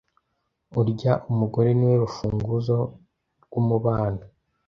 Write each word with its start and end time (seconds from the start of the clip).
urya 0.79 1.13
umugore 1.29 1.69
ni 1.77 1.85
we 1.89 1.95
rufunguzo 2.03 2.77
rw’umubano, 3.43 4.21